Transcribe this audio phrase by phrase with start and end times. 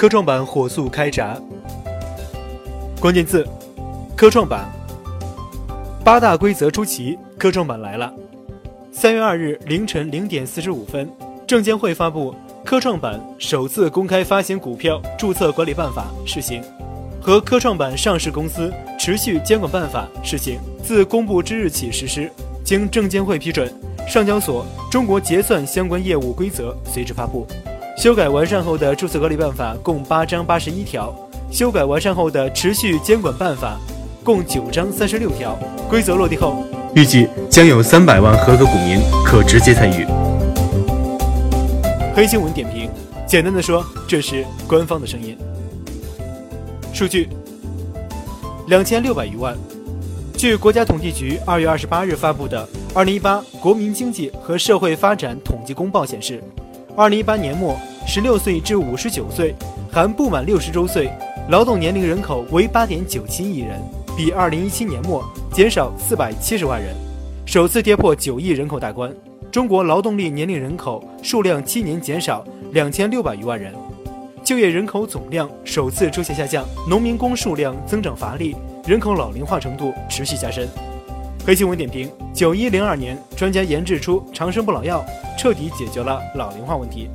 [0.00, 1.38] 科创板火速开闸。
[2.98, 3.46] 关键字：
[4.16, 4.66] 科创板。
[6.02, 8.10] 八大规则出齐，科创板来了。
[8.90, 11.06] 三月二日凌晨零点四十五分，
[11.46, 12.32] 证监会发布
[12.64, 16.62] 《科创板首次公开发行股票注册管理办法（试行）》
[17.22, 22.32] 和《科创板上市公司持续监管办法（试行）》自公布之日起实施。
[22.64, 23.70] 经证监会批准，
[24.08, 27.46] 上交所中国结算相关业务规则随之发布。
[28.00, 31.14] 修改完善后的注册管理办法共八章八十一条，
[31.50, 33.78] 修改完善后的持续监管办法
[34.24, 35.54] 共九章三十六条。
[35.86, 36.64] 规则落地后，
[36.94, 40.06] 预计将有三百万合格股民可直接参与。
[42.16, 42.88] 黑新闻点评：
[43.26, 45.36] 简单的说，这是官方的声音。
[46.94, 47.28] 数据：
[48.68, 49.54] 两千六百余万。
[50.38, 56.42] 据国家统计局二月二十八日发布的《二零一八国民经济和社会发展统计公报》显示，
[56.96, 59.54] 二零一八年末，十六岁至五十九岁
[59.92, 61.10] （含不满六十周岁）
[61.48, 63.80] 劳动年龄人口为八点九七亿人，
[64.16, 66.94] 比二零一七年末减少四百七十万人，
[67.46, 69.14] 首次跌破九亿人口大关。
[69.52, 73.72] 中国劳动力年龄人口数量七年减少两千六百余万人，
[74.42, 78.56] 就业人口总量首次出现下降，农民工数量增长乏力。
[78.86, 80.68] 人口老龄化程度持续加深。
[81.46, 85.04] 黑新闻点评：九一零二年，专家研制出长生不老药，
[85.38, 87.08] 彻底解决了老龄化问题。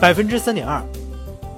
[0.00, 0.82] 百分之三点二。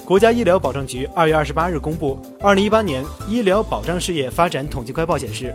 [0.04, 5.54] 国家医疗保障局二月二十八日公布《二零一八年医疗保障事业发展统计快报》，显示，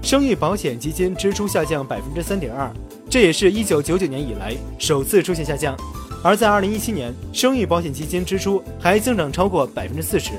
[0.00, 2.70] 生育保险基金支出下降百分之三点二，
[3.10, 5.76] 这也是一九九九年以来首次出现下降。
[6.22, 10.30] 而在二零一七年，生育保险基金支出还增长超过百分之四十。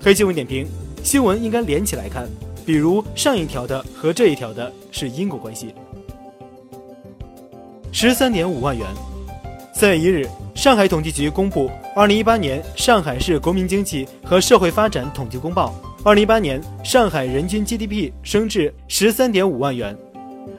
[0.00, 0.68] 黑新闻点评：
[1.02, 2.28] 新闻应该连起来看，
[2.64, 5.74] 比如上一条的和这一条的是因果关系。
[7.90, 8.86] 十三点五万元。
[9.78, 19.94] 三月一日，上海统计局公布《二零一八年上海市国民经济和社会发展统计公报》，二零一八年上海人均 GDP 升至十三点五万元，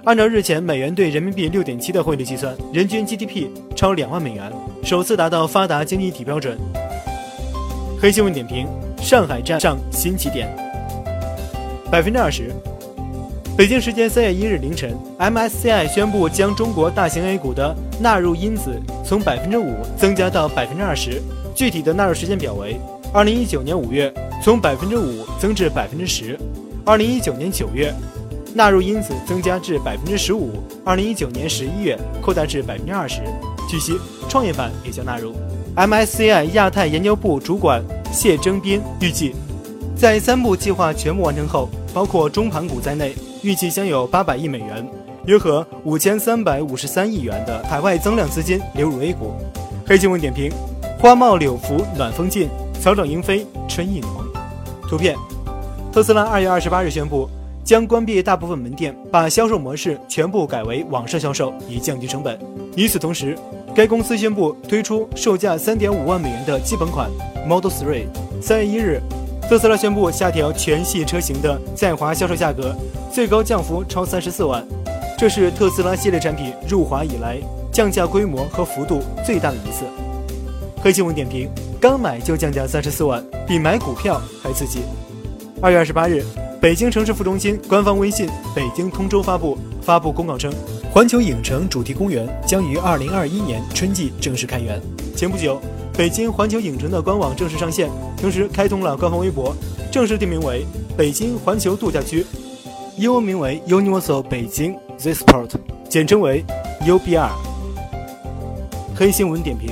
[0.03, 4.53] 按照日前美元兑人民币六点七的汇率计算，人均 GDP 超两万美元，
[4.83, 6.55] 首次达到发达经济体标准。
[7.99, 8.67] 黑新闻点评。
[9.01, 10.47] 上海站上新起点，
[11.89, 12.51] 百分之二十。
[13.57, 21.19] 北京时间三月一日凌晨，MSCI 宣布将中国大型 A 股的纳入因子从百分之五增加到百分之二十，
[21.55, 22.79] 具体的纳入时间表为：
[23.11, 24.13] 二零一九年五月
[24.43, 26.37] 从百分之五增至百分之十，
[26.85, 27.91] 二零一九年九月
[28.53, 33.21] 纳入因子增加至百分之十五，二零一九年十一月扩大至百分之二十。
[33.67, 33.97] 据悉，
[34.29, 35.33] 创业板也将纳入。
[35.75, 37.83] MSCI 亚太研究部主管。
[38.11, 39.33] 谢征斌预计，
[39.95, 44.87] 在三步计划全部完成后，包括中盘股在内，预计将有八百亿美元，
[45.25, 49.33] 约合五千三百五十三亿元的海外增量资金流入 A 股。
[49.85, 50.51] 黑新闻点评：
[50.99, 52.49] 花茂柳拂暖风劲，
[52.81, 54.09] 草长莺飞春意浓。
[54.89, 55.15] 图片：
[55.91, 57.29] 特斯拉二月二十八日宣布
[57.63, 62.39] 将关闭大部分门店，把销售模式全部改为网上销售，以降低成本。
[62.75, 63.37] 与此同时，
[63.75, 67.09] 该公司宣布推出售价三点五万美元的基本款。
[67.47, 68.07] Model Three。
[68.41, 69.01] 三月一日，
[69.49, 72.75] 特斯拉宣布下调全系车型的在华销售价格，
[73.17, 74.63] 最高降幅超三十四万，
[75.17, 77.39] 这是特斯拉系列产品入华以来
[77.71, 79.85] 降价规模和幅度最大的一次。
[80.79, 81.49] 黑新闻点评：
[81.81, 84.81] 刚买就降价三十四万，比买股票还刺激。
[85.63, 86.23] 二月二十八日，
[86.61, 90.53] 北京城市副中心官方微信北京通州发布发布公告称，
[90.93, 94.79] 环球影城主题公园将于二零二一年春季正式开园。
[95.15, 95.59] 前不久。
[95.97, 97.89] 北京环球影城的官网正式上线，
[98.21, 99.55] 同时开通了官方微博，
[99.91, 100.63] 正式定名为
[100.95, 102.23] 北京环球度假区，
[102.97, 105.51] 英文名为 Universal 北京 The Sport，
[105.87, 106.43] 简称为
[106.81, 107.29] UBR。
[108.95, 109.69] 黑新闻点评：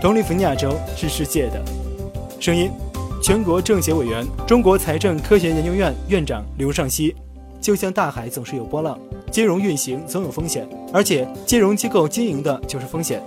[0.00, 1.62] 同利福尼亚州是世界的
[2.40, 2.70] 声音。
[3.22, 7.14] 全国政协委员、中国财政科学研究院院长刘尚希，
[7.60, 8.98] 就像大海总是有波浪，
[9.30, 13.22] 金融运行总有风险，而且金融机构经营的就是风险。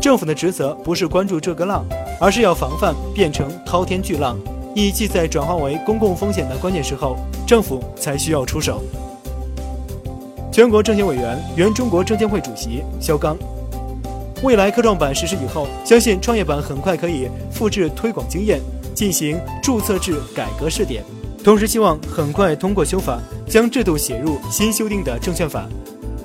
[0.00, 1.84] 政府的职责不是关注这个浪，
[2.18, 4.38] 而是要防范变成滔天巨浪。
[4.76, 8.82] 一即在转化为公共风险的关键时候，政府才需要出手。
[10.52, 13.38] 全国政协委员、原中国证监会主席肖钢，
[14.42, 18.60] 未来科创板实施以后，相信创业板很快可以复制推广经验，
[18.94, 21.02] 进行注册制改革试点。
[21.42, 23.18] 同时，希望很快通过修法，
[23.48, 25.66] 将制度写入新修订的证券法，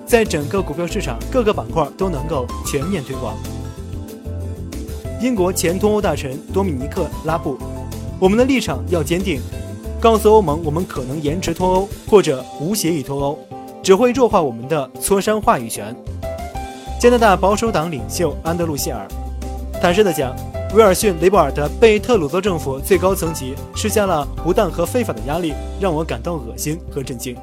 [0.05, 3.33] 在整个股票市场各个板块都能够全面推广。
[5.21, 7.57] 英国前脱欧大臣多米尼克·拉布，
[8.21, 9.41] 我们的立场要坚定，
[9.99, 13.39] 告诉欧盟我们可能延迟脱欧或者无协议脱欧，
[13.81, 15.95] 只会弱化我们的磋商话语权。
[16.99, 19.07] 加拿大保守党领袖安德鲁·谢尔，
[19.81, 20.35] 坦率地讲，
[20.75, 27.35] 威尔逊·雷伯尔的被特鲁多政府最高层级施加了不当和非法的压力，让我感到恶心和震惊。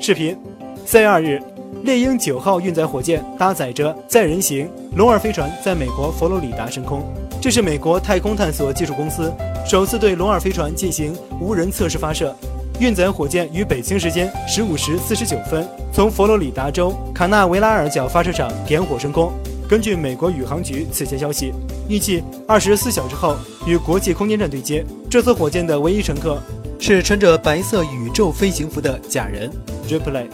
[0.00, 0.36] 视频，
[0.84, 1.40] 三月二日，
[1.84, 7.04] 猎鹰九号运载火箭搭载着载人型龙二飞船在美国佛罗里达升空。
[7.46, 9.32] 这是美国太空探索技术公司
[9.64, 12.34] 首次对龙二飞船进行无人测试发射。
[12.80, 19.32] 运载火箭于北京时间十五时四十九分从佛罗里达州卡纳维拉尔角发射场点火升空。
[19.68, 21.52] 根据美国宇航局此前消息，
[21.88, 24.84] 预计二十四小时后与国际空间站对接。
[25.08, 26.42] 这艘火箭的唯一乘客
[26.80, 29.48] 是穿着白色宇宙飞行服的假人
[29.88, 30.26] Ripley，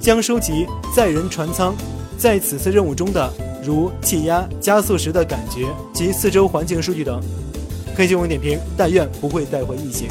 [0.00, 1.74] 将收集载人船舱
[2.16, 3.28] 在此次任务中的
[3.68, 7.20] 如气压、加速时的感觉及四周环境数据等。
[7.94, 10.08] 黑金文点评：但愿不会带回异形。